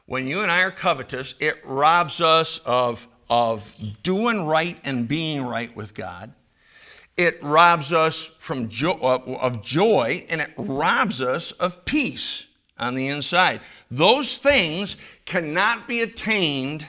[0.05, 5.45] When you and I are covetous, it robs us of, of doing right and being
[5.45, 6.33] right with God
[7.17, 12.45] it robs us from jo- uh, of joy and it robs us of peace
[12.77, 13.61] on the inside.
[13.89, 16.85] Those things cannot be attained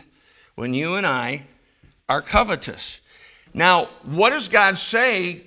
[0.54, 1.46] when you and I
[2.08, 3.00] are covetous.
[3.54, 5.44] Now, what does God say?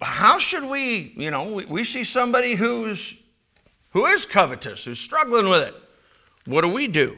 [0.00, 3.14] How should we, you know, we, we see somebody who's
[3.90, 5.74] who is covetous, who's struggling with it.
[6.44, 7.16] What do we do?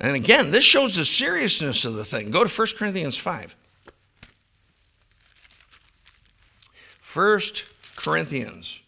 [0.00, 2.30] And again, this shows the seriousness of the thing.
[2.30, 3.54] Go to 1 Corinthians 5.
[7.12, 7.40] 1
[7.96, 8.78] Corinthians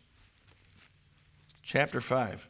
[1.64, 2.46] chapter 5.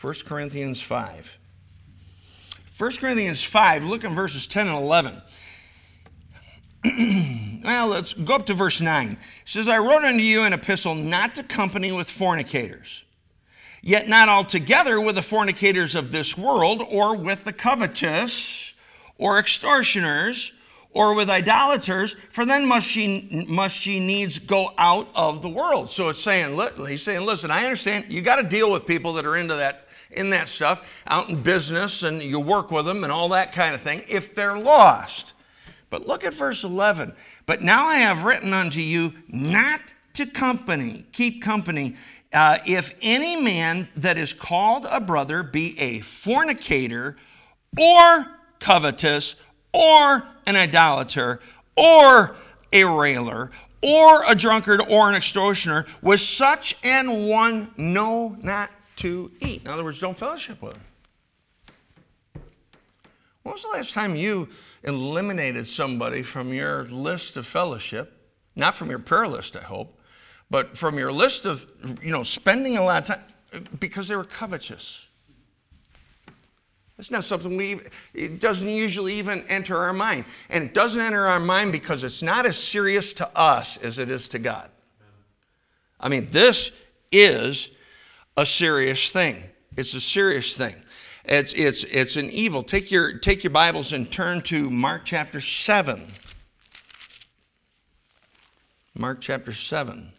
[0.00, 1.36] 1 Corinthians 5.
[2.78, 5.22] 1 Corinthians 5, look in verses 10 and 11.
[7.64, 9.10] well, let's go up to verse 9.
[9.10, 13.04] It says, I wrote unto you an epistle not to company with fornicators,
[13.82, 18.72] yet not altogether with the fornicators of this world, or with the covetous,
[19.18, 20.52] or extortioners,
[20.94, 25.90] or with idolaters, for then must she, must she needs go out of the world.
[25.90, 29.26] So it's saying, he's saying, listen, I understand you got to deal with people that
[29.26, 33.12] are into that, in that stuff, out in business, and you work with them and
[33.12, 35.32] all that kind of thing, if they're lost.
[35.90, 37.12] But look at verse 11.
[37.46, 39.80] But now I have written unto you not
[40.14, 41.96] to company, keep company,
[42.32, 47.16] uh, if any man that is called a brother be a fornicator
[47.78, 48.26] or
[48.58, 49.36] covetous
[49.74, 51.40] or an idolater
[51.76, 52.36] or
[52.72, 53.50] a railer
[53.82, 59.62] or a drunkard or an extortioner, with such an one know not to eat.
[59.62, 60.82] In other words, don't fellowship with him.
[63.42, 64.48] When was the last time you
[64.84, 68.10] eliminated somebody from your list of fellowship?
[68.56, 70.00] Not from your prayer list, I hope,
[70.48, 71.66] but from your list of,
[72.02, 75.06] you know, spending a lot of time because they were covetous.
[76.98, 77.80] It's not something we,
[78.14, 80.26] it doesn't usually even enter our mind.
[80.48, 84.10] And it doesn't enter our mind because it's not as serious to us as it
[84.10, 84.70] is to God.
[85.98, 86.70] I mean, this
[87.10, 87.70] is
[88.36, 89.42] a serious thing.
[89.76, 90.74] It's a serious thing.
[91.24, 92.62] It's, it's, it's an evil.
[92.62, 96.06] Take your, take your Bibles and turn to Mark chapter 7.
[98.96, 100.12] Mark chapter 7.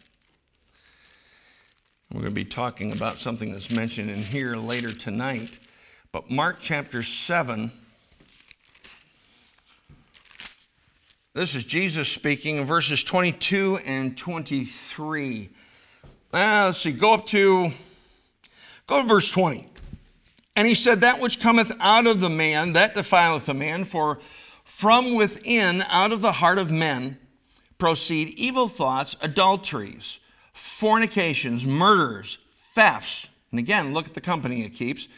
[2.12, 5.58] We're going to be talking about something that's mentioned in here later tonight.
[6.16, 7.70] But Mark chapter 7,
[11.34, 15.50] this is Jesus speaking in verses 22 and 23.
[16.32, 17.70] Uh, let's see, go up to
[18.86, 19.68] go to verse 20.
[20.56, 24.18] And he said, That which cometh out of the man, that defileth a man, for
[24.64, 27.18] from within, out of the heart of men,
[27.76, 30.16] proceed evil thoughts, adulteries,
[30.54, 32.38] fornications, murders,
[32.74, 33.26] thefts.
[33.50, 35.08] And again, look at the company it keeps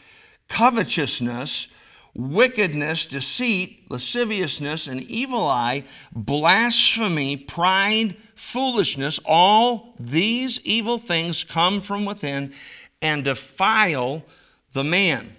[0.49, 1.67] covetousness,
[2.13, 9.19] wickedness, deceit, lasciviousness, an evil eye, blasphemy, pride, foolishness.
[9.25, 12.53] All these evil things come from within
[13.01, 14.23] and defile
[14.73, 15.35] the man.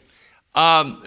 [0.54, 1.02] Um,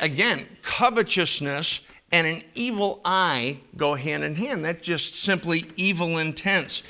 [0.00, 4.64] again, covetousness and an evil eye go hand in hand.
[4.64, 6.82] That's just simply evil intents.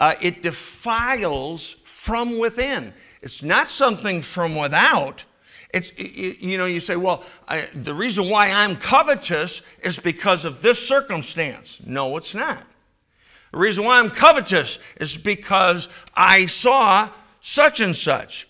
[0.00, 2.92] Uh, it defiles from within.
[3.22, 5.24] It's not something from without.
[5.74, 10.62] It's, you know, you say, well, I, the reason why I'm covetous is because of
[10.62, 11.80] this circumstance.
[11.84, 12.64] No, it's not.
[13.50, 17.10] The reason why I'm covetous is because I saw
[17.40, 18.48] such and such.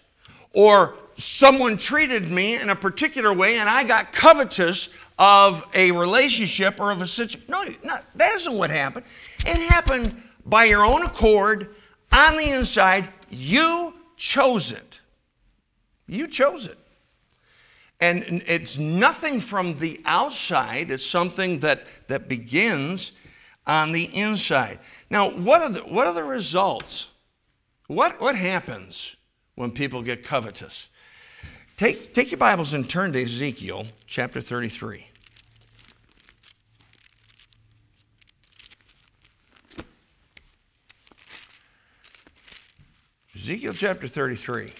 [0.53, 6.79] Or someone treated me in a particular way and I got covetous of a relationship
[6.79, 7.49] or of a situation.
[7.49, 9.07] No, no, that isn't what happened.
[9.47, 11.75] It happened by your own accord
[12.13, 13.09] on the inside.
[13.31, 15.01] You chose it.
[16.07, 16.79] You chose it.
[18.01, 23.13] And it's nothing from the outside, it's something that, that begins
[23.67, 24.79] on the inside.
[25.11, 27.09] Now, what are the, what are the results?
[27.87, 29.17] What, what happens
[29.55, 30.89] when people get covetous?
[31.77, 35.07] Take, take your Bibles and turn to Ezekiel chapter 33.
[43.35, 44.73] Ezekiel chapter 33.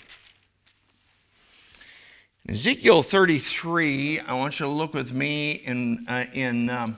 [2.47, 6.95] Ezekiel 33, I want you to look with me in, uh, in um,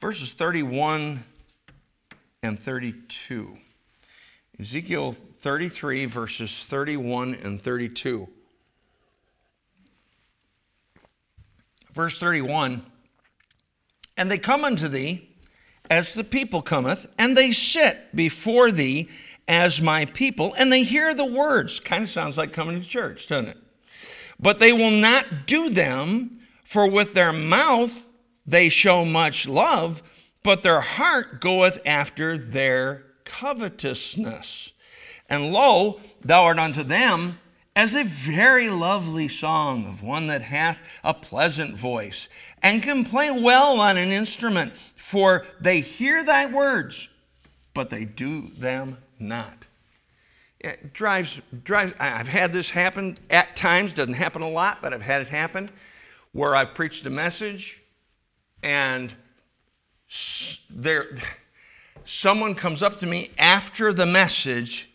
[0.00, 1.22] verses 31
[2.42, 3.56] and 32.
[4.58, 8.26] Ezekiel 33, verses 31 and 32.
[11.92, 12.84] Verse 31
[14.16, 15.30] And they come unto thee
[15.88, 19.08] as the people cometh, and they sit before thee
[19.48, 21.80] as my people, and they hear the words.
[21.80, 23.58] Kind of sounds like coming to church, doesn't it?
[24.40, 28.08] But they will not do them, for with their mouth
[28.46, 30.02] they show much love,
[30.42, 34.72] but their heart goeth after their covetousness.
[35.28, 37.38] And lo, thou art unto them
[37.74, 42.28] as a very lovely song of one that hath a pleasant voice,
[42.62, 47.08] and can play well on an instrument, for they hear thy words,
[47.74, 49.66] but they do them not.
[50.60, 55.02] It drives, drives, I've had this happen at times, doesn't happen a lot, but I've
[55.02, 55.70] had it happen
[56.32, 57.80] where I've preached a message
[58.62, 59.14] and
[60.70, 61.06] there
[62.04, 64.90] someone comes up to me after the message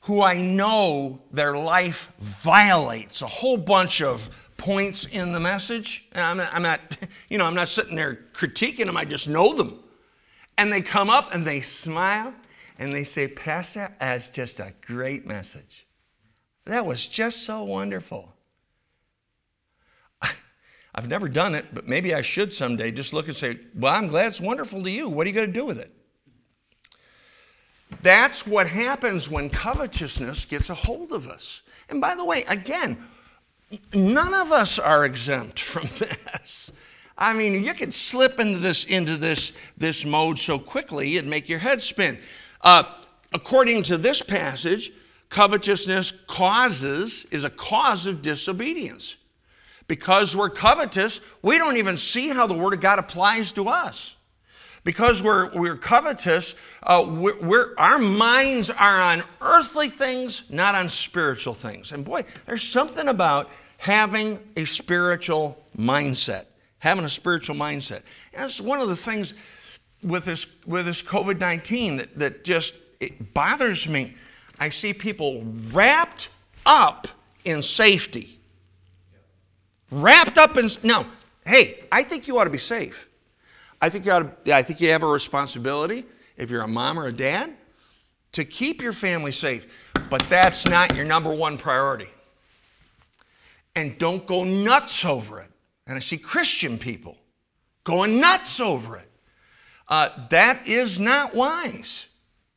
[0.00, 6.04] who I know their life violates a whole bunch of points in the message.
[6.12, 6.80] And I'm not, I'm not,
[7.28, 9.80] you know, I'm not sitting there critiquing them, I just know them.
[10.58, 12.32] And they come up and they smile
[12.78, 15.86] and they say, Pastor, that's just a great message.
[16.66, 18.32] That was just so wonderful.
[20.94, 24.08] I've never done it, but maybe I should someday just look and say, Well, I'm
[24.08, 25.08] glad it's wonderful to you.
[25.08, 25.92] What are you going to do with it?
[28.02, 31.60] That's what happens when covetousness gets a hold of us.
[31.88, 33.06] And by the way, again,
[33.92, 36.72] none of us are exempt from this.
[37.16, 41.48] I mean, you could slip into this into this this mode so quickly and make
[41.48, 42.18] your head spin.
[42.64, 42.84] Uh,
[43.32, 44.90] according to this passage,
[45.28, 49.16] covetousness causes is a cause of disobedience.
[49.86, 54.16] Because we're covetous, we don't even see how the Word of God applies to us.
[54.82, 60.88] Because we're, we're covetous, uh, we're, we're, our minds are on earthly things, not on
[60.88, 61.92] spiritual things.
[61.92, 66.46] And boy, there's something about having a spiritual mindset.
[66.78, 68.02] Having a spiritual mindset.
[68.34, 69.34] That's one of the things
[70.04, 74.14] with this, with this COVID 19 that, that just it bothers me.
[74.60, 76.30] I see people wrapped
[76.66, 77.08] up
[77.44, 78.38] in safety.
[79.90, 80.70] Wrapped up in.
[80.82, 81.06] Now,
[81.46, 83.08] hey, I think you ought to be safe.
[83.82, 86.98] I think you ought to, I think you have a responsibility, if you're a mom
[86.98, 87.54] or a dad,
[88.32, 89.66] to keep your family safe.
[90.10, 92.08] But that's not your number one priority.
[93.76, 95.50] and don't go nuts over it.
[95.86, 97.16] And I see Christian people
[97.84, 99.10] going nuts over it.
[99.88, 102.06] Uh, that is not wise.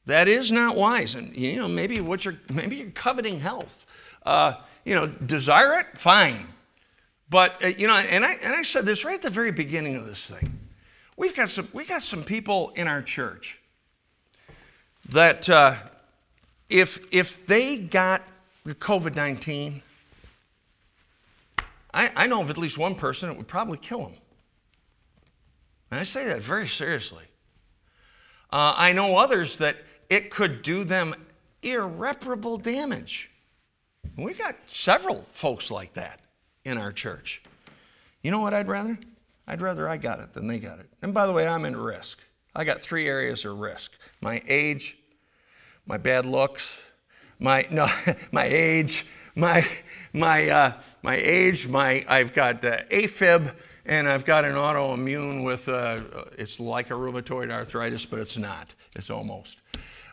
[0.06, 1.16] That is not wise.
[1.16, 3.86] And you know, maybe what you're maybe you're coveting health.
[4.26, 4.54] Uh,
[4.86, 6.48] you know, desire it, fine.
[7.30, 9.96] But uh, you know, and I and I said this right at the very beginning
[9.96, 10.58] of this thing.
[11.18, 13.58] We've got some we got some people in our church
[15.10, 15.76] that uh,
[16.70, 18.22] if if they got
[18.66, 19.82] COVID nineteen,
[21.94, 24.14] I, I know of at least one person it would probably kill them.
[25.92, 27.24] And I say that very seriously.
[28.52, 29.78] Uh, I know others that
[30.10, 31.16] it could do them
[31.62, 33.30] irreparable damage.
[34.18, 36.22] We've got several folks like that
[36.66, 37.42] in our church.
[38.22, 38.98] You know what I'd rather?
[39.48, 40.90] I'd rather I got it than they got it.
[41.02, 42.20] And by the way, I'm in risk.
[42.56, 44.98] I got three areas of risk my age,
[45.86, 46.76] my bad looks,
[47.40, 47.88] my, no,
[48.32, 49.66] my age, my,
[50.14, 53.54] my, uh, my age, my, I've got uh, AFib,
[53.88, 56.00] and I've got an autoimmune with, uh,
[56.38, 58.76] it's like a rheumatoid arthritis, but it's not.
[58.96, 59.60] It's almost.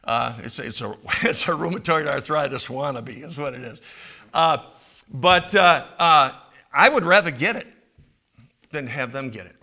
[0.04, 3.80] Uh, it's, it's, a, it's a rheumatoid arthritis wannabe, is what it is.
[4.32, 4.58] Uh,
[5.12, 6.32] but uh, uh,
[6.72, 7.66] I would rather get it
[8.70, 9.56] than have them get it.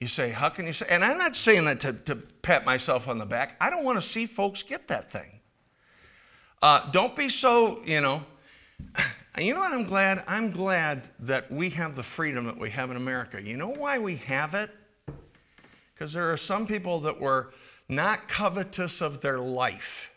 [0.00, 0.86] You say, how can you say?
[0.88, 3.56] And I'm not saying that to, to pat myself on the back.
[3.60, 5.40] I don't want to see folks get that thing.
[6.60, 8.24] Uh, don't be so, you know.
[9.34, 10.24] And you know what I'm glad?
[10.26, 13.40] I'm glad that we have the freedom that we have in America.
[13.40, 14.70] You know why we have it?
[15.94, 17.54] Because there are some people that were
[17.88, 20.10] not covetous of their life.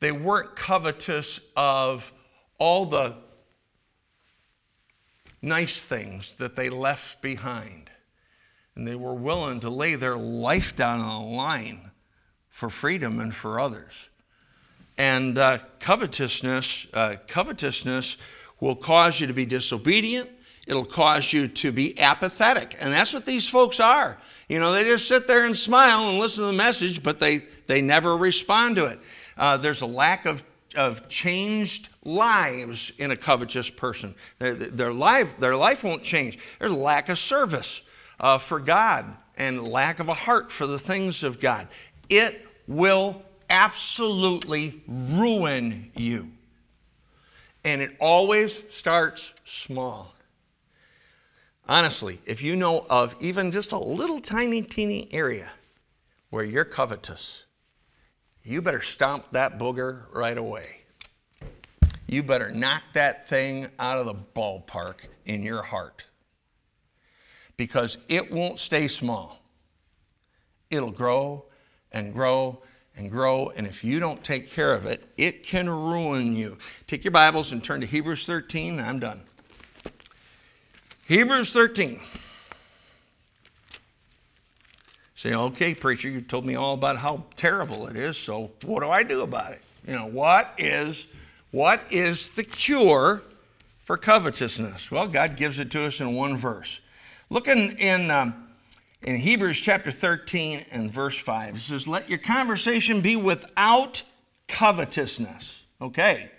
[0.00, 2.10] They weren't covetous of
[2.58, 3.14] all the
[5.42, 7.90] nice things that they left behind.
[8.74, 11.90] And they were willing to lay their life down on the line
[12.48, 14.08] for freedom and for others.
[14.96, 18.16] And uh, covetousness, uh, covetousness
[18.60, 20.30] will cause you to be disobedient.
[20.66, 22.76] It'll cause you to be apathetic.
[22.80, 24.18] And that's what these folks are.
[24.48, 27.44] You know, they just sit there and smile and listen to the message, but they,
[27.66, 29.00] they never respond to it.
[29.36, 30.42] Uh, there's a lack of,
[30.74, 34.14] of changed lives in a covetous person.
[34.38, 36.38] Their, their, life, their life won't change.
[36.58, 37.82] There's a lack of service
[38.20, 41.68] uh, for God and lack of a heart for the things of God.
[42.08, 46.30] It will absolutely ruin you.
[47.64, 50.14] And it always starts small.
[51.66, 55.50] Honestly, if you know of even just a little tiny, teeny area
[56.30, 57.44] where you're covetous,
[58.42, 60.78] you better stomp that booger right away.
[62.06, 66.04] You better knock that thing out of the ballpark in your heart
[67.56, 69.40] because it won't stay small.
[70.70, 71.46] It'll grow
[71.92, 72.62] and grow
[72.96, 76.56] and grow, and if you don't take care of it, it can ruin you.
[76.86, 78.78] Take your Bibles and turn to Hebrews 13.
[78.78, 79.20] I'm done.
[81.06, 82.00] Hebrews 13.
[85.16, 88.90] Say, okay, preacher, you told me all about how terrible it is, so what do
[88.90, 89.62] I do about it?
[89.86, 91.06] You know, what is
[91.50, 93.22] what is the cure
[93.84, 94.90] for covetousness?
[94.90, 96.80] Well, God gives it to us in one verse.
[97.30, 98.48] Look in, in um,
[99.04, 101.56] in Hebrews chapter 13 and verse 5.
[101.56, 104.02] It says, Let your conversation be without
[104.48, 105.62] covetousness.
[105.80, 106.30] Okay.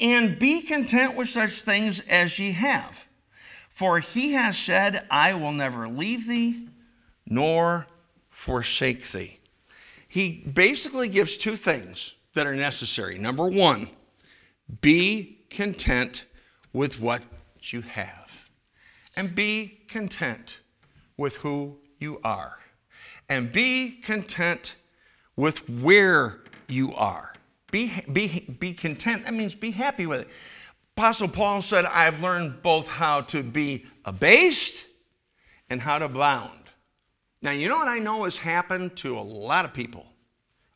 [0.00, 3.04] And be content with such things as ye have.
[3.70, 6.68] For he has said, I will never leave thee
[7.26, 7.86] nor
[8.30, 9.38] forsake thee.
[10.08, 13.16] He basically gives two things that are necessary.
[13.16, 13.88] Number one,
[14.80, 16.26] be content
[16.72, 17.22] with what
[17.60, 18.30] you have,
[19.16, 20.58] and be content
[21.16, 22.58] with who you are
[23.28, 24.74] and be content
[25.36, 27.32] with where you are.
[27.70, 29.24] Be, be, be content.
[29.24, 30.28] That means be happy with it.
[30.96, 34.84] Apostle Paul said, I've learned both how to be abased
[35.70, 36.58] and how to abound.
[37.40, 40.04] Now, you know what I know has happened to a lot of people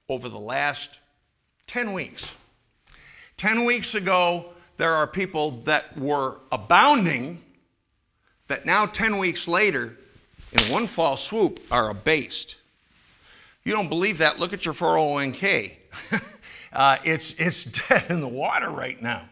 [0.09, 1.01] over the last
[1.67, 2.25] 10 weeks?
[3.37, 7.43] 10 weeks ago, there are people that were abounding
[8.49, 9.97] that now, 10 weeks later,
[10.57, 12.57] in one fall swoop are abased.
[13.65, 15.73] You don't believe that, look at your 401k.
[16.73, 19.29] uh, it's, it's dead in the water right now.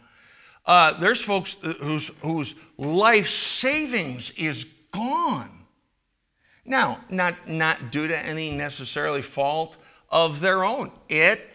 [0.66, 5.50] Uh, there's folks whose, whose life savings is gone.
[6.64, 9.76] Now, not, not due to any necessarily fault
[10.08, 10.90] of their own.
[11.08, 11.50] It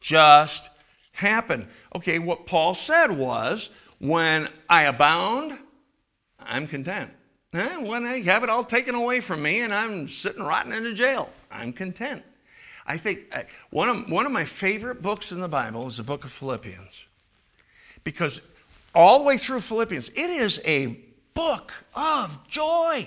[0.00, 0.68] just
[1.12, 1.66] happened.
[1.94, 5.58] Okay, what Paul said was, when I abound,
[6.38, 7.10] I'm content.
[7.52, 10.86] Eh, when I have it all taken away from me and I'm sitting rotting in
[10.86, 12.22] a jail, I'm content.
[12.86, 16.02] I think uh, one of, one of my favorite books in the Bible is the
[16.02, 17.04] book of Philippians
[18.04, 18.40] Because
[18.94, 20.98] all the way through Philippians, it is a
[21.34, 23.06] book of joy.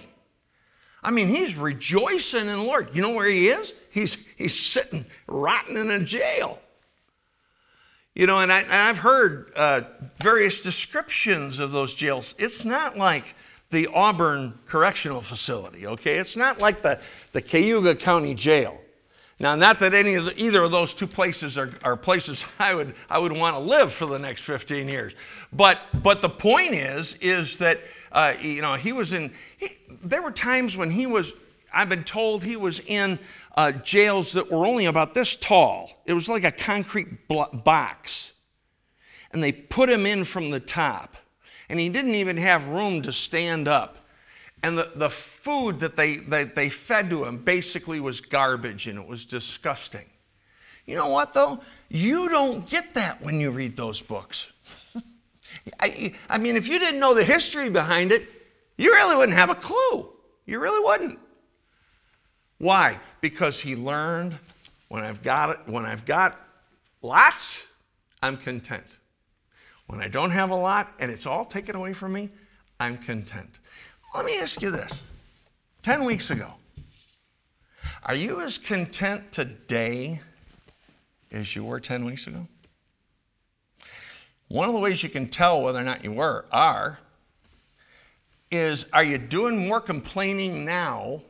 [1.02, 2.90] I mean, he's rejoicing in the Lord.
[2.94, 3.74] You know where he is?
[3.92, 6.60] He's, he's sitting rotting in a jail.
[8.16, 9.82] You know, and, I, have heard uh,
[10.22, 12.36] various descriptions of those jails.
[12.38, 13.36] It's not like
[13.74, 16.18] the Auburn Correctional Facility, okay?
[16.18, 17.02] It's not like the,
[17.34, 18.80] the Cayuga County Jail.
[19.40, 22.74] Now, not that any of the, either of those two places are, are places I
[22.74, 25.14] would, I would want to live for the next 15 years.
[25.52, 30.22] But, but the point is, is that, uh, you know, he was in, he, there
[30.22, 31.34] were times when he was,
[31.74, 33.18] I've been told he was in
[33.58, 35.90] uh, jails that were only about this tall.
[36.06, 38.34] It was like a concrete box.
[39.32, 41.18] And they put him in from the top.
[41.70, 43.98] And he didn't even have room to stand up.
[44.64, 48.98] And the, the food that they, that they fed to him basically was garbage and
[48.98, 50.06] it was disgusting.
[50.86, 51.62] You know what, though?
[51.90, 54.52] You don't get that when you read those books.
[55.80, 58.28] I, I mean, if you didn't know the history behind it,
[58.78, 60.10] you really wouldn't have a clue.
[60.46, 61.20] You really wouldn't.
[62.58, 63.00] Why?
[63.22, 64.38] Because he learned
[64.90, 66.40] when I've got it, when I've got
[67.02, 67.62] lots,
[68.22, 68.98] I'm content.
[69.94, 72.32] When I don't have a lot and it's all taken away from me,
[72.80, 73.60] I'm content.
[74.16, 75.04] Let me ask you this
[75.84, 76.52] 10 weeks ago,
[78.02, 80.20] are you as content today
[81.32, 82.48] as you were 10 weeks ago?
[84.48, 86.98] One of the ways you can tell whether or not you were, are,
[88.50, 91.22] is are you doing more complaining now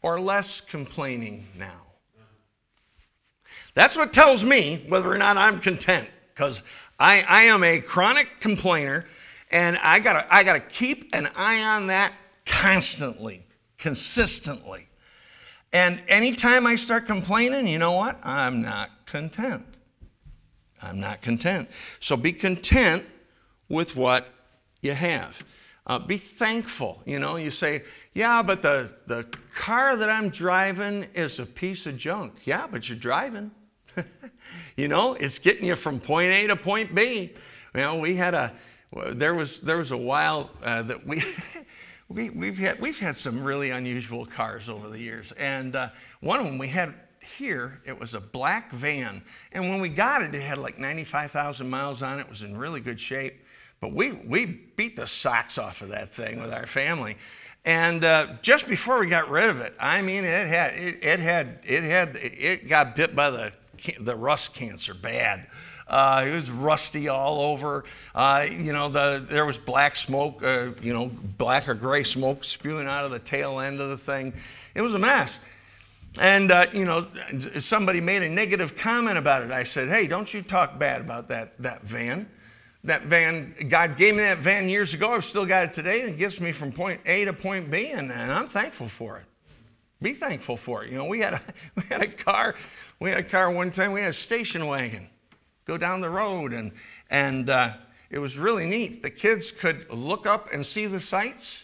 [0.00, 1.82] or less complaining now.
[3.74, 6.62] That's what tells me whether or not I'm content, because
[6.98, 9.06] I, I am a chronic complainer,
[9.50, 12.14] and I gotta, I gotta keep an eye on that
[12.46, 13.44] constantly,
[13.78, 14.88] consistently.
[15.72, 18.18] And anytime I start complaining, you know what?
[18.24, 19.64] I'm not content.
[20.82, 21.68] I'm not content.
[22.00, 23.04] So be content
[23.68, 24.28] with what
[24.80, 25.36] you have.
[25.86, 27.02] Uh, be thankful.
[27.06, 29.24] You know, you say, yeah, but the, the
[29.54, 32.34] car that I'm driving is a piece of junk.
[32.44, 33.50] Yeah, but you're driving.
[34.76, 37.32] you know, it's getting you from point A to point B.
[37.74, 38.52] You know, we had a,
[39.12, 41.22] there was, there was a while uh, that we,
[42.08, 45.32] we, we've, had, we've had some really unusual cars over the years.
[45.38, 49.22] And uh, one of them we had here, it was a black van.
[49.52, 52.22] And when we got it, it had like 95,000 miles on it.
[52.22, 53.42] It was in really good shape.
[53.80, 57.16] But we, we beat the socks off of that thing with our family.
[57.64, 61.20] And uh, just before we got rid of it, I mean, it had, it, it,
[61.20, 63.52] had, it had, it got bit by the,
[64.00, 65.46] the rust cancer bad.
[65.86, 67.84] Uh, it was rusty all over.
[68.14, 72.44] Uh, you know, the, there was black smoke, uh, you know, black or gray smoke
[72.44, 74.32] spewing out of the tail end of the thing.
[74.74, 75.40] It was a mess.
[76.18, 77.06] And, uh, you know,
[77.58, 79.50] somebody made a negative comment about it.
[79.50, 82.28] I said, hey, don't you talk bad about that, that van
[82.84, 85.12] that van, God gave me that van years ago.
[85.12, 86.02] I've still got it today.
[86.02, 89.24] It gets me from point A to point B, and, and I'm thankful for it.
[90.02, 90.90] Be thankful for it.
[90.90, 91.42] You know, we had a
[91.76, 92.54] we had a car,
[93.00, 93.92] we had a car one time.
[93.92, 95.08] We had a station wagon,
[95.66, 96.72] go down the road, and
[97.10, 97.74] and uh,
[98.10, 99.02] it was really neat.
[99.02, 101.62] The kids could look up and see the sights,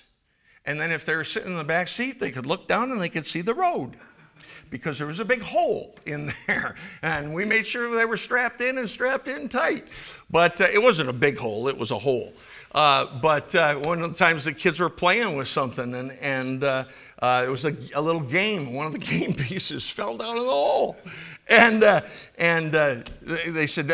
[0.65, 3.01] and then if they were sitting in the back seat, they could look down and
[3.01, 3.97] they could see the road
[4.71, 6.77] because there was a big hole in there.
[7.03, 9.87] And we made sure they were strapped in and strapped in tight.
[10.31, 12.33] But uh, it wasn't a big hole, it was a hole.
[12.73, 16.65] Uh, but uh, one of the times the kids were playing with something, and, and
[16.65, 16.85] uh,
[17.23, 18.75] uh, it was a, a, little game.
[18.75, 20.97] One of the game pieces fell down in the hole.
[21.49, 22.01] And, uh,
[22.39, 22.73] and
[23.25, 23.87] they said,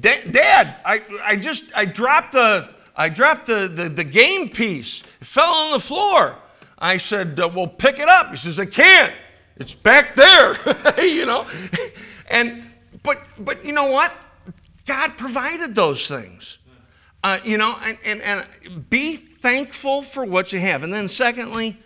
[0.00, 5.02] Dad, I, I just I dropped the I dropped the, the, the game piece.
[5.20, 6.36] It fell on the floor.
[6.78, 8.30] I said, Well, pick it up.
[8.30, 9.12] He says, I can't.
[9.56, 10.56] It's back there,
[11.04, 11.46] you know.
[12.28, 12.64] And
[13.02, 14.12] but but you know what?
[14.86, 16.58] God provided those things.
[17.26, 20.84] Uh, you know, and, and, and be thankful for what you have.
[20.84, 21.76] And then secondly,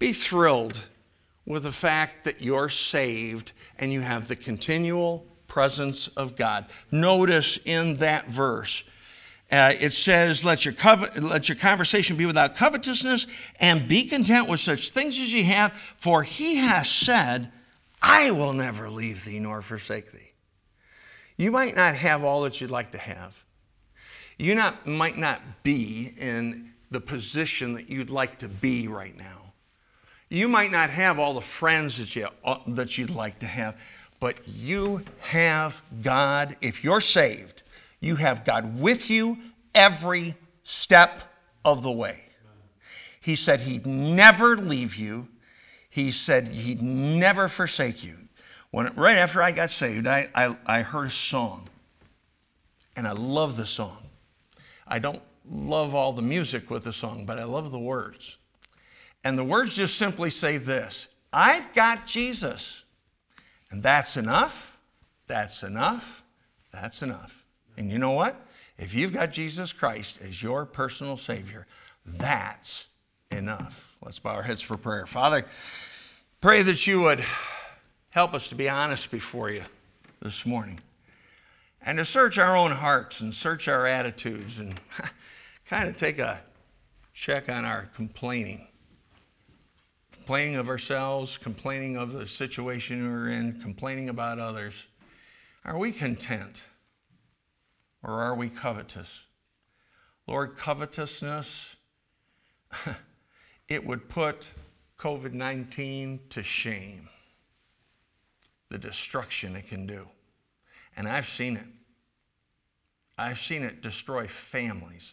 [0.00, 0.76] be thrilled
[1.46, 6.66] with the fact that you're saved and you have the continual presence of God.
[6.90, 8.82] Notice in that verse,
[9.52, 13.28] uh, it says, let your, covet, let your conversation be without covetousness
[13.60, 17.52] and be content with such things as you have, for he has said,
[18.02, 20.32] I will never leave thee nor forsake thee.
[21.36, 23.41] You might not have all that you'd like to have.
[24.42, 29.52] You not, might not be in the position that you'd like to be right now.
[30.30, 33.78] You might not have all the friends that, you, uh, that you'd like to have,
[34.18, 36.56] but you have God.
[36.60, 37.62] If you're saved,
[38.00, 39.38] you have God with you
[39.76, 40.34] every
[40.64, 41.20] step
[41.64, 42.18] of the way.
[43.20, 45.28] He said he'd never leave you.
[45.88, 48.16] He said he'd never forsake you.
[48.72, 51.68] When, right after I got saved, I, I, I heard a song.
[52.96, 54.01] And I love the song.
[54.92, 58.36] I don't love all the music with the song, but I love the words.
[59.24, 62.84] And the words just simply say this I've got Jesus.
[63.70, 64.76] And that's enough.
[65.28, 66.22] That's enough.
[66.74, 67.32] That's enough.
[67.78, 68.36] And you know what?
[68.76, 71.66] If you've got Jesus Christ as your personal Savior,
[72.04, 72.84] that's
[73.30, 73.96] enough.
[74.02, 75.06] Let's bow our heads for prayer.
[75.06, 75.46] Father,
[76.42, 77.24] pray that you would
[78.10, 79.62] help us to be honest before you
[80.20, 80.78] this morning
[81.84, 84.80] and to search our own hearts and search our attitudes and
[85.66, 86.40] kind of take a
[87.12, 88.66] check on our complaining.
[90.12, 94.86] Complaining of ourselves, complaining of the situation we're in, complaining about others.
[95.64, 96.62] Are we content
[98.02, 99.08] or are we covetous?
[100.28, 101.74] Lord, covetousness,
[103.68, 104.46] it would put
[104.98, 107.08] COVID 19 to shame,
[108.70, 110.06] the destruction it can do.
[110.96, 111.66] And I've seen it.
[113.16, 115.12] I've seen it destroy families.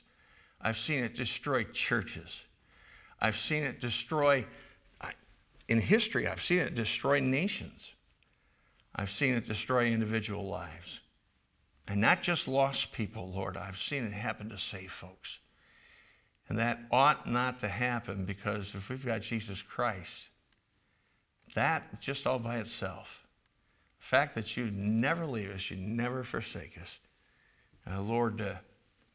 [0.61, 2.41] I've seen it destroy churches.
[3.21, 4.45] I've seen it destroy,
[5.67, 7.91] in history, I've seen it destroy nations.
[8.95, 10.99] I've seen it destroy individual lives.
[11.87, 15.39] And not just lost people, Lord, I've seen it happen to save folks.
[16.47, 20.29] And that ought not to happen because if we've got Jesus Christ,
[21.55, 23.07] that just all by itself,
[23.99, 26.99] fact that you never leave us, you never forsake us,
[27.89, 28.55] uh, Lord, uh,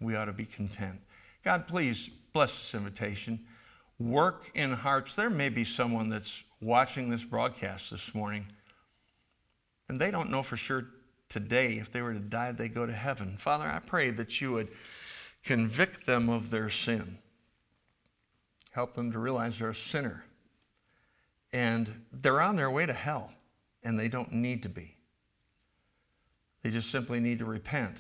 [0.01, 1.01] we ought to be content.
[1.45, 3.41] God, please bless this invitation.
[3.99, 5.15] Work in hearts.
[5.15, 8.47] There may be someone that's watching this broadcast this morning,
[9.89, 10.87] and they don't know for sure
[11.29, 13.37] today if they were to die, they go to heaven.
[13.39, 14.69] Father, I pray that you would
[15.45, 17.19] convict them of their sin,
[18.71, 20.25] help them to realize they're a sinner,
[21.53, 23.33] and they're on their way to hell,
[23.85, 24.97] and they don't need to be.
[26.63, 27.99] They just simply need to repent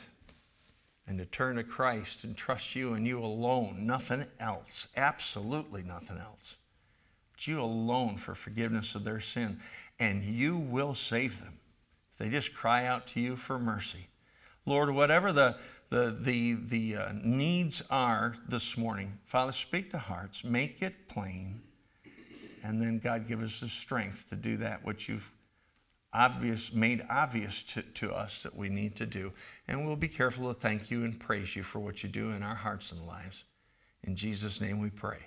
[1.06, 6.18] and to turn to Christ and trust you and you alone, nothing else, absolutely nothing
[6.18, 6.56] else.
[7.40, 9.60] You alone for forgiveness of their sin,
[9.98, 11.58] and you will save them.
[12.12, 14.06] If they just cry out to you for mercy.
[14.64, 15.58] Lord, whatever the,
[15.90, 21.60] the, the, the uh, needs are this morning, Father, speak to hearts, make it plain,
[22.62, 25.30] and then, God, give us the strength to do that which you've
[26.14, 29.32] obvious, made obvious to, to us that we need to do.
[29.68, 32.42] And we'll be careful to thank you and praise you for what you do in
[32.42, 33.44] our hearts and lives.
[34.04, 35.18] In Jesus' name we pray.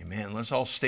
[0.00, 0.32] Amen.
[0.32, 0.86] Let's all stand.